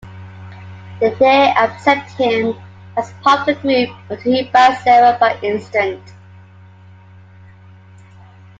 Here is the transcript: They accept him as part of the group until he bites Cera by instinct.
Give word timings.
They 0.99 1.53
accept 1.55 2.13
him 2.13 2.59
as 2.97 3.13
part 3.21 3.47
of 3.47 3.61
the 3.61 3.61
group 3.61 3.89
until 4.09 4.31
he 4.33 4.49
bites 4.49 4.83
Cera 4.83 5.15
by 5.19 5.37
instinct. 5.43 6.13